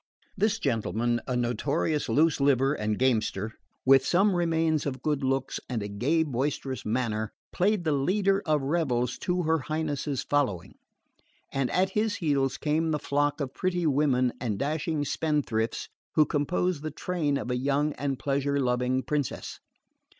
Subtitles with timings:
[0.35, 3.51] This gentleman, a notorious loose liver and gamester,
[3.85, 8.63] with some remains of good looks and a gay boisterous manner, played the leader of
[8.63, 10.73] revels to her Highness's following;
[11.53, 16.81] and at his heels came the flock of pretty women and dashing spendthrifts who compose
[16.81, 19.59] the train of a young and pleasure loving princess.